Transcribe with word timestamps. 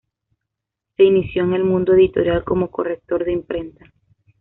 Se 0.97 1.03
inició 1.03 1.43
en 1.43 1.53
el 1.53 1.63
mundo 1.63 1.93
editorial 1.93 2.43
como 2.43 2.71
corrector 2.71 3.23
de 3.23 3.33
imprenta. 3.33 3.85